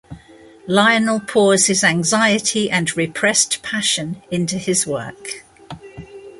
[0.65, 5.45] Lionel pours his anxiety and repressed passion into his work.